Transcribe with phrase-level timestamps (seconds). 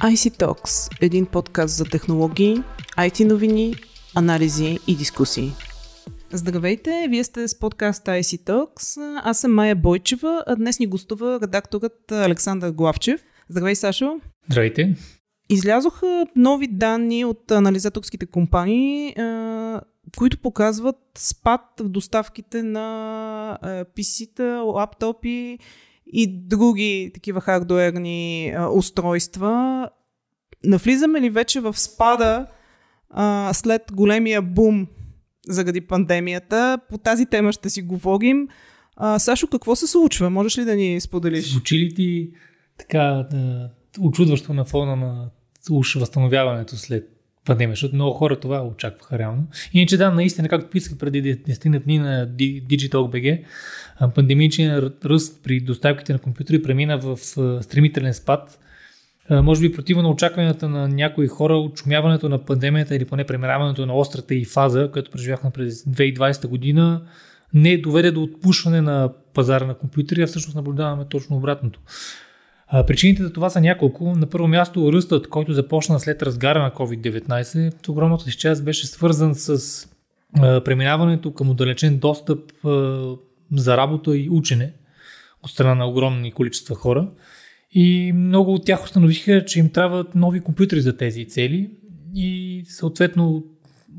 [0.00, 2.56] IC Talks– един подкаст за технологии,
[2.98, 3.74] IT новини,
[4.16, 5.52] анализи и дискусии.
[6.32, 9.20] Здравейте, вие сте с подкаст IC Talks.
[9.24, 13.20] Аз съм Майя Бойчева, а днес ни гостува редакторът Александър Главчев.
[13.48, 14.20] Здравей, Сашо.
[14.50, 14.96] Здравейте.
[15.50, 19.14] Излязоха нови данни от анализаторските компании,
[20.16, 23.58] които показват спад в доставките на
[23.96, 25.58] PC-та, лаптопи
[26.12, 29.88] и други такива хардуерни а, устройства.
[30.64, 32.46] Навлизаме ли вече в спада
[33.10, 34.86] а, след големия бум
[35.48, 36.78] заради пандемията?
[36.88, 38.48] По тази тема ще си говорим.
[38.96, 40.30] А, Сашо, какво се случва?
[40.30, 41.52] Можеш ли да ни споделиш?
[41.52, 42.30] Звучи ли ти
[42.78, 43.70] така да,
[44.00, 45.30] очудващо на фона на
[45.70, 49.46] уж възстановяването след пандемия, защото много хора това очакваха реално.
[49.72, 53.44] Иначе да, наистина, както писах преди 10 дни на Digital BG,
[54.14, 57.16] пандемичен ръст при доставките на компютри премина в
[57.62, 58.58] стремителен спад.
[59.30, 63.94] Може би противно на очакванията на някои хора, очумяването на пандемията или поне преминаването на
[63.96, 67.02] острата и фаза, която преживяхме през 2020 година,
[67.54, 71.80] не доведе до отпушване на пазара на компютри, а всъщност наблюдаваме точно обратното.
[72.86, 74.14] Причините за това са няколко.
[74.16, 78.86] На първо място ръстът, който започна след разгара на COVID-19, в огромната си част беше
[78.86, 79.88] свързан с
[80.64, 82.40] преминаването към отдалечен достъп
[83.56, 84.72] за работа и учене
[85.42, 87.10] от страна на огромни количества хора.
[87.72, 91.70] И много от тях установиха, че им трябват нови компютри за тези цели
[92.14, 93.44] и съответно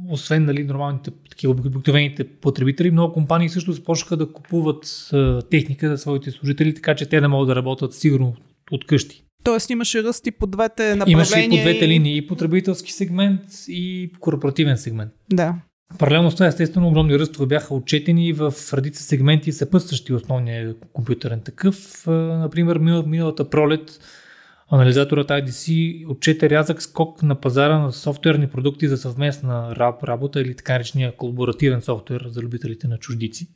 [0.10, 5.10] освен нали, нормалните такива обикновените потребители, много компании също започнаха да купуват
[5.50, 8.36] техника за своите служители, така че те да могат да работят сигурно
[8.72, 9.24] от къщи.
[9.44, 11.14] Тоест имаше ръст и по двете направления.
[11.14, 15.12] Имаше и по двете линии, и потребителски сегмент, и корпоративен сегмент.
[15.34, 15.56] Да.
[16.00, 22.04] Паралелно с това, естествено, огромни ръстове бяха отчетени в редица сегменти, съпътстващи основния компютърен такъв.
[22.08, 24.00] Например, миналата пролет
[24.72, 30.74] анализаторът IDC отчете рязък скок на пазара на софтуерни продукти за съвместна работа или така
[30.74, 33.48] наречения колаборативен софтуер за любителите на чуждици.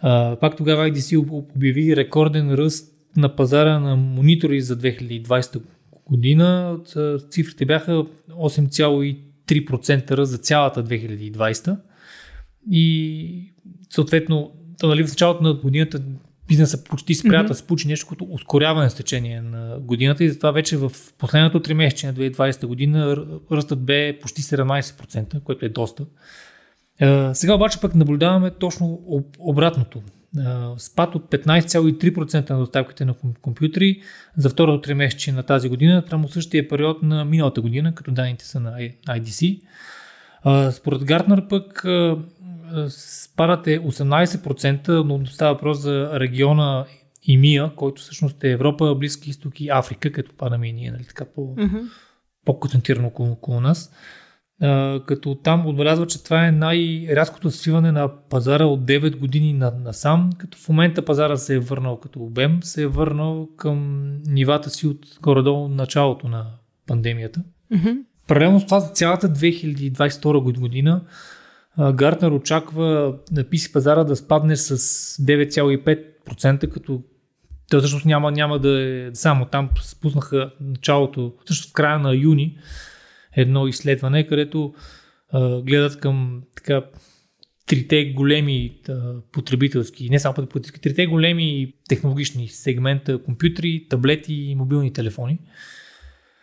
[0.40, 1.18] Пак тогава IDC
[1.56, 5.62] обяви рекорден ръст на пазара на монитори за 2020
[6.06, 6.78] година.
[7.30, 9.29] Цифрите бяха 8,3%
[10.10, 11.76] ръст за цялата 2020
[12.70, 13.54] и
[13.90, 14.52] съответно
[14.82, 16.02] нали, в началото на годината
[16.48, 20.50] бизнеса почти спря да се получи нещо като ускоряване с течение на годината и затова
[20.50, 26.06] вече в последното 3 месече на 2020 година ръстът бе почти 17%, което е доста.
[27.32, 29.00] Сега обаче пък наблюдаваме точно
[29.38, 30.02] обратното
[30.78, 34.02] спад от 15,3% на доставките на компютри
[34.36, 38.44] за второто 3 месече на тази година, прямо същия период на миналата година, като данните
[38.44, 38.72] са на
[39.08, 39.60] IDC.
[40.70, 41.84] Според Гартнер пък
[42.88, 46.86] спадът е 18%, но става въпрос за региона
[47.22, 51.24] ИМИА, който всъщност е Европа, Близки изток и Африка, като падаме и ние, нали, така
[51.24, 51.82] по, mm-hmm.
[52.44, 53.92] по-концентрирано около, около нас
[55.06, 59.52] като там отбелязва, че това е най-рязкото свиване на пазара от 9 години
[59.84, 64.70] насам, като в момента пазара се е върнал като обем, се е върнал към нивата
[64.70, 66.46] си от горе-долу началото на
[66.86, 67.42] пандемията.
[67.72, 67.96] Mm-hmm.
[68.26, 71.00] Паралелно с това за цялата 2022 година
[71.92, 74.76] Гартнер очаква на PC пазара да спадне с
[75.22, 77.02] 9,5%, като
[77.70, 79.68] той всъщност няма, няма да е само там.
[79.82, 82.58] Спуснаха началото, също в края на юни,
[83.36, 84.74] едно изследване, където
[85.32, 86.82] а, гледат към така
[87.66, 94.92] трите големи а, потребителски, не само потребителски, трите големи технологични сегмента компютри, таблети и мобилни
[94.92, 95.38] телефони.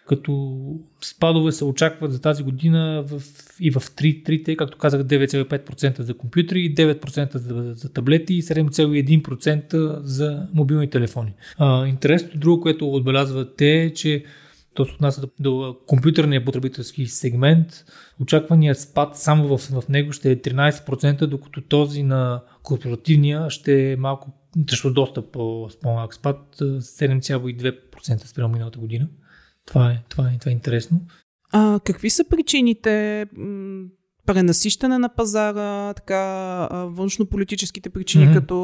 [0.08, 0.60] Като
[1.02, 3.22] спадове се очакват за тази година в,
[3.60, 10.00] и в три, трите, както казах, 9,5% за компютри, 9% за, за таблети и 7,1%
[10.02, 11.34] за мобилни телефони.
[11.58, 14.24] А, интересното друго, което отбелязват те е, че
[14.78, 17.86] то се отнася до, до компютърния потребителски сегмент.
[18.22, 23.96] Очакваният спад само в, в него ще е 13%, докато този на корпоративния ще е
[23.96, 24.32] малко,
[24.70, 29.08] също доста по, по-малък спад, 7,2% спрямо миналата година.
[29.66, 31.02] Това е, това е, това е интересно.
[31.52, 33.26] А, какви са причините?
[34.26, 36.24] пренасищане на пазара, така
[36.72, 38.34] външно-политическите причини, mm-hmm.
[38.34, 38.56] като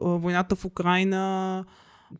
[0.00, 1.64] войната в Украина.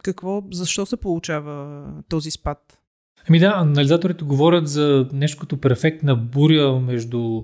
[0.03, 2.82] Какво, защо се получава този спад?
[3.29, 7.43] Ами да, анализаторите говорят за нещо като перфектна буря между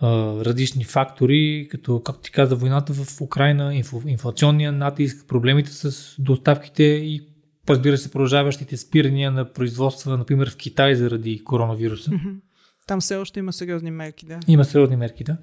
[0.00, 0.08] а,
[0.44, 6.82] различни фактори, като, както ти каза, войната в Украина, инфо, инфлационния натиск, проблемите с доставките
[6.82, 7.28] и
[7.68, 12.10] разбира се, продължаващите спирания на производства, например в Китай заради коронавируса.
[12.86, 14.40] Там все още има сериозни мерки, да.
[14.48, 15.36] Има сериозни мерки, да.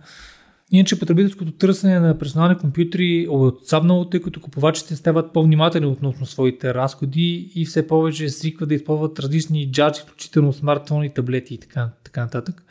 [0.71, 6.73] Иначе потребителското търсене на персонални компютри е отсабнало, тъй като купувачите стават по-внимателни относно своите
[6.73, 12.21] разходи и все повече свикват да използват различни джаджи, включително смартфони, таблети и така, така
[12.21, 12.63] нататък.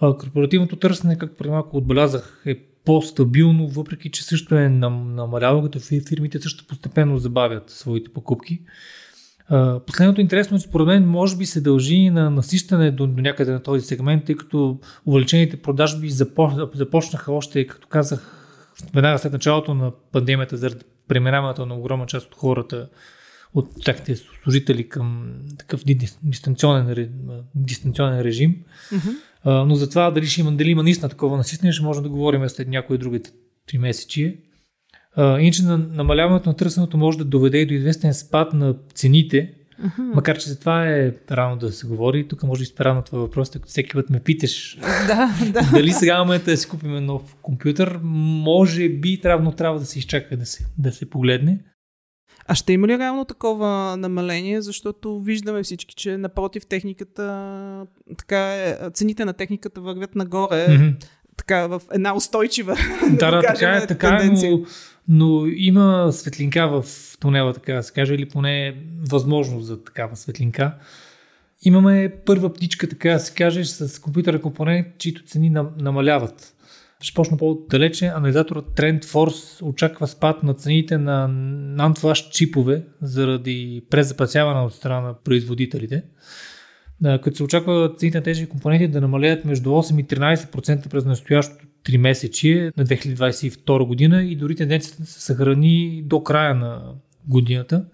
[0.00, 6.40] Корпоративното търсене, както преди малко отбелязах, е по-стабилно, въпреки че също е намаляло, като фирмите
[6.40, 8.60] също постепенно забавят своите покупки.
[9.86, 13.86] Последното интересно, според мен, може би се дължи на насищане до, до някъде на този
[13.86, 16.10] сегмент, тъй като увеличените продажби
[16.74, 18.36] започнаха още, като казах,
[18.94, 22.88] веднага след началото на пандемията, заради преминаването на огромна част от хората,
[23.54, 25.84] от техните служители към такъв
[26.22, 27.10] дистанционен,
[27.54, 28.56] дистанционен режим.
[28.92, 29.64] Mm-hmm.
[29.64, 32.48] Но за това дали ще има, дали има наистина такова насищане, ще можем да говорим
[32.48, 33.20] след някои други
[33.66, 34.40] три месечи.
[35.18, 39.52] Иначе на намаляването на търсенето може да доведе и до известен спад на цените,
[39.82, 40.14] uh-huh.
[40.14, 42.28] макар че за това е рано да се говори.
[42.28, 45.70] Тук може да изпера на това въпрос, като всеки път ме питаш да, да.
[45.72, 48.00] дали сега е момента да си купим нов компютър.
[48.02, 51.58] Може би трябва, трябва да се изчака да се, да се погледне.
[52.46, 57.86] А ще има ли реално такова намаление, защото виждаме всички, че напротив техниката,
[58.18, 61.04] така е, цените на техниката вървят нагоре, mm-hmm.
[61.36, 62.76] така в една устойчива
[63.10, 64.64] да, да, така е, така е, но,
[65.12, 66.84] но има светлинка в
[67.20, 68.76] тунела, така да се каже, или поне
[69.10, 70.74] възможност за такава светлинка.
[71.62, 76.54] Имаме първа птичка, така да се каже, с компютъра компонент, чието цени намаляват.
[77.00, 78.06] Ще почна по-далече.
[78.06, 81.28] Анализаторът Trend Force очаква спад на цените на
[81.78, 86.02] NAND чипове заради презапасяване от страна на производителите.
[87.04, 91.66] Като се очаква цените на тези компоненти да намалят между 8 и 13% през настоящото
[91.84, 96.94] 3 месечи на 2022 година и дори тенденцията се съхрани до края на
[97.28, 97.84] годината.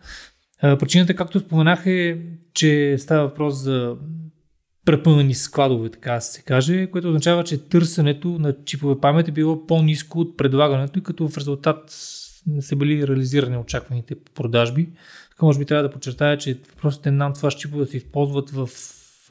[0.61, 2.19] Причината, както споменах, е,
[2.55, 3.97] че става въпрос за
[4.85, 9.67] препълнени складове, така да се каже, което означава, че търсенето на чипове памет е било
[9.67, 11.97] по-низко от предлагането и като в резултат
[12.47, 14.89] не са били реализирани очакваните продажби.
[15.37, 18.67] Така може би трябва да подчертая, че въпросите нам това чипове се използват в,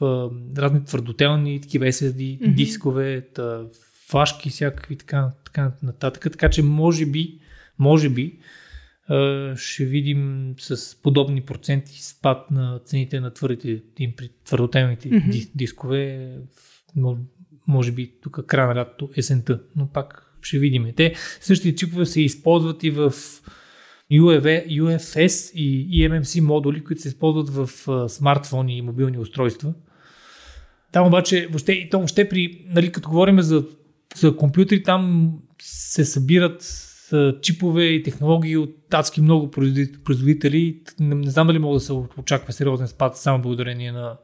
[0.58, 2.54] разни твърдотелни такива SSD mm-hmm.
[2.54, 3.64] дискове, та,
[4.08, 6.22] флашки, всякакви така, така нататък.
[6.32, 7.38] Така че може би,
[7.78, 8.38] може би
[9.56, 13.82] ще видим с подобни проценти спад на цените на твърдите,
[14.44, 15.50] твърдотелните mm-hmm.
[15.54, 16.30] дискове,
[17.68, 20.92] може би тук края на лятото, есента, но пак ще видим.
[20.96, 23.12] Те същите чипове се използват и в
[24.12, 27.68] UFS, UFS и eMMC модули, които се използват в
[28.08, 29.74] смартфони и мобилни устройства.
[30.92, 33.64] Там обаче, въобще, и то въобще при, нали, като говорим за,
[34.16, 35.32] за компютри, там
[35.62, 36.82] се събират
[37.42, 39.50] чипове и технологии от адски много
[40.04, 40.80] производители.
[41.00, 44.16] Не, не знам дали мога да се очаква сериозен спад само благодарение на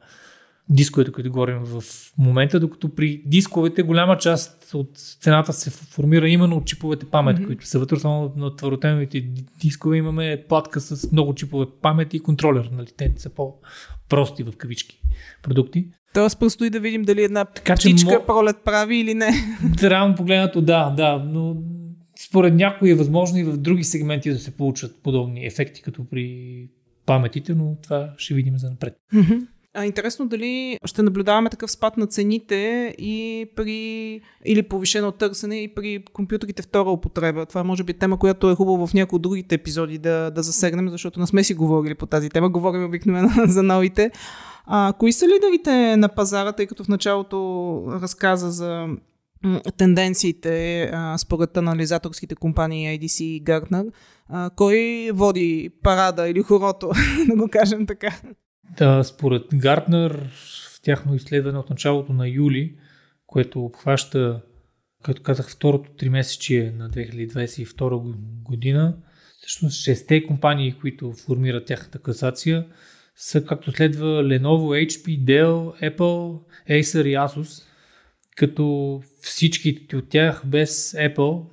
[0.72, 1.84] дисковете, които говорим в
[2.18, 4.90] момента, докато при дисковете голяма част от
[5.20, 7.46] цената се формира именно от чиповете памет, mm-hmm.
[7.46, 9.24] които са вътре само на твърдотемните
[9.60, 9.96] дискове.
[9.96, 12.70] Имаме платка с много чипове памет и контролер.
[12.72, 12.88] Нали?
[12.96, 15.02] Те са по-прости в кавички
[15.42, 15.88] продукти.
[16.14, 18.26] Тоест просто и да видим дали една така, птичка мо...
[18.26, 19.30] пролет прави или не.
[19.82, 21.56] Реално погледнато да, да, но
[22.26, 26.68] според някои е възможно и в други сегменти да се получат подобни ефекти, като при
[27.06, 28.96] паметите, но това ще видим за напред.
[29.74, 35.74] А интересно дали ще наблюдаваме такъв спад на цените и при или повишено търсене и
[35.74, 37.46] при компютрите втора употреба.
[37.46, 40.88] Това може би тема, която е хубаво в някои от другите епизоди да, да засегнем,
[40.88, 42.50] защото не сме си говорили по тази тема.
[42.50, 44.10] Говорим обикновено за новите.
[44.66, 48.86] А, кои са лидерите на пазара, тъй като в началото разказа за
[49.76, 53.92] тенденциите според анализаторските компании IDC и Gartner.
[54.28, 56.90] А, кой води парада или хорото,
[57.28, 58.10] да го кажем така?
[58.76, 60.30] Да, според Гартнер
[60.74, 62.76] в тяхно изследване от началото на юли,
[63.26, 64.42] което обхваща,
[65.02, 68.96] като казах, второто три месечие на 2022 година,
[69.38, 72.66] всъщност шесте компании, които формират тяхната класация,
[73.16, 77.62] са както следва Lenovo, HP, Dell, Apple, Acer и Asus–
[78.36, 81.46] като всичките от тях без Apple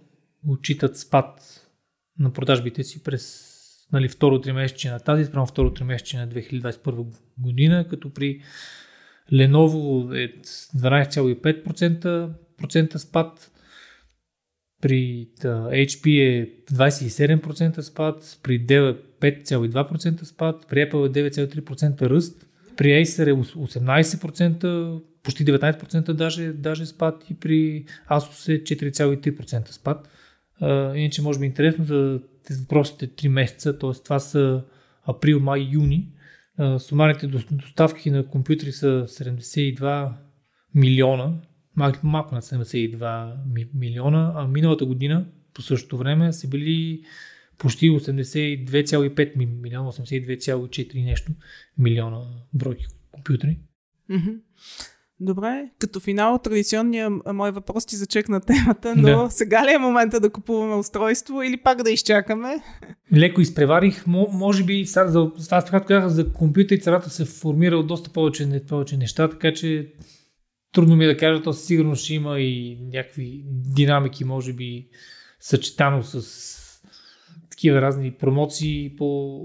[0.48, 1.40] отчитат спад
[2.20, 3.49] на продажбите си през
[3.94, 7.06] нали, второ тримесечие на тази, спрямо второ тримесечие на 2021
[7.38, 8.42] година, като при
[9.34, 13.52] Lenovo е 12,5% процента спад,
[14.82, 18.98] при HP е 27% спад, при Dell е
[19.44, 22.46] 5,2% спад, при Apple е 9,3% ръст,
[22.78, 27.24] при Acer е 18% почти 19% даже, даже спад.
[27.30, 30.10] И при Asus е 4,3% спад.
[30.62, 32.20] А, иначе може би интересно за
[32.58, 34.04] въпросите 3 месеца, т.е.
[34.04, 34.64] това са
[35.04, 36.12] април, май, юни.
[36.78, 40.12] Сумарните доставки на компютри са 72
[40.76, 41.34] милиона
[42.04, 47.04] малко на 72 милиона, а миналата година по същото време са били
[47.58, 51.32] почти 82,5 милиона, 82,4 нещо
[51.78, 52.22] милиона
[52.54, 53.60] бройки компютри.
[54.12, 54.40] Mm-hmm.
[55.22, 59.30] Добре, като финал традиционния мой въпрос ти зачекна темата, но да.
[59.30, 62.64] сега ли е момента да купуваме устройство или пак да изчакаме?
[63.16, 67.88] Леко изпреварих, може би за, за, аз така казах, за компютър цената се формира от
[67.88, 69.94] доста повече, повече неща, така че
[70.72, 73.44] трудно ми е да кажа, то сигурно ще има и някакви
[73.76, 74.88] динамики, може би
[75.40, 76.24] съчетано с
[77.50, 79.40] такива разни промоции по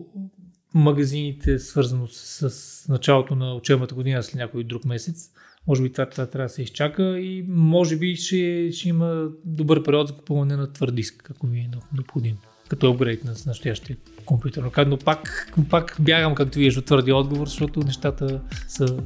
[0.74, 5.30] магазините, свързано с, с началото на учебната година след някой друг месец.
[5.66, 9.82] Може би това, това трябва да се изчака и може би ще, ще има добър
[9.82, 12.36] период за купуване на твърд диск, ако ви е необходим,
[12.68, 14.84] като апгрейд на настоящия компютър.
[14.86, 18.96] Но пак, пак бягам, както виждаш, от твърди отговор, защото нещата са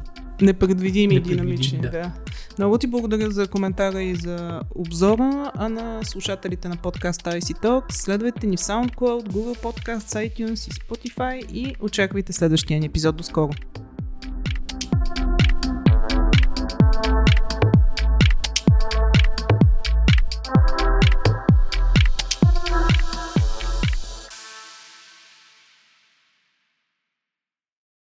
[0.40, 1.78] Непредвидими и динамични.
[1.80, 1.90] Да.
[1.90, 2.12] да.
[2.58, 7.92] Много ти благодаря за коментара и за обзора, а на слушателите на подкаст IC Talk
[7.92, 13.16] следвайте ни в SoundCloud, Google Podcasts, iTunes и Spotify и очаквайте следващия ни епизод.
[13.16, 13.50] До скоро!